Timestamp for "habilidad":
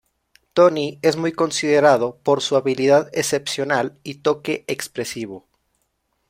2.55-3.11